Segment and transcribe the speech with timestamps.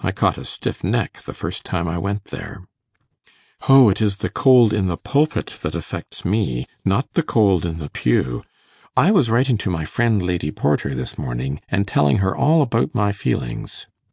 [0.00, 2.64] I caught a stiff neck the first time I went there.'
[3.68, 7.78] 'O, it is the cold in the pulpit that affects me, not the cold in
[7.78, 8.42] the pew.
[8.96, 12.92] I was writing to my friend Lady Porter this morning, and telling her all about
[12.92, 13.86] my feelings.